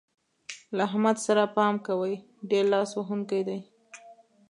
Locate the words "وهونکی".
2.95-3.41